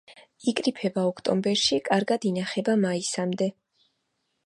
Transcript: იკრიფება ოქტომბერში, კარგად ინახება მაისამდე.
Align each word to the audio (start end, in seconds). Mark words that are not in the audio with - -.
იკრიფება 0.51 1.03
ოქტომბერში, 1.09 1.81
კარგად 1.91 2.27
ინახება 2.33 2.79
მაისამდე. 2.89 3.55